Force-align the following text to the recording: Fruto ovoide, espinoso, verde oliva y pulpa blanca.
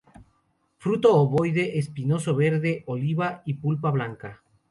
Fruto 0.85 1.09
ovoide, 1.17 1.65
espinoso, 1.77 2.33
verde 2.35 2.81
oliva 2.87 3.43
y 3.45 3.53
pulpa 3.61 3.91
blanca. 3.91 4.41